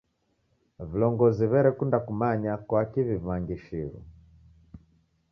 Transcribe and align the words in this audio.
Vilongozi 0.91 1.43
w'erekunda 1.51 1.97
kumanya 2.07 2.51
kwaki 2.67 2.99
w'imangishiro. 3.07 3.99